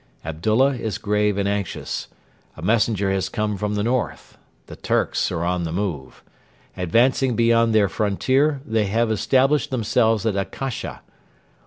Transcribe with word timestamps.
Abdullah 0.25 0.73
is 0.77 0.97
grave 0.97 1.37
and 1.37 1.47
anxious. 1.47 2.07
A 2.57 2.63
messenger 2.63 3.11
has 3.11 3.29
come 3.29 3.55
from 3.55 3.75
the 3.75 3.83
north. 3.83 4.35
The 4.65 4.75
Turks 4.75 5.31
are 5.31 5.45
on 5.45 5.63
the 5.63 5.71
move. 5.71 6.23
Advancing 6.75 7.35
beyond 7.35 7.75
their 7.75 7.87
frontier, 7.87 8.61
they 8.65 8.87
have 8.87 9.11
established 9.11 9.69
themselves 9.69 10.25
at 10.25 10.35
Akasha. 10.35 11.03